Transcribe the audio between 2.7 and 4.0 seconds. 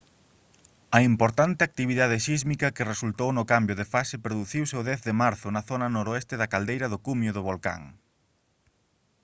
que resultou no cambio de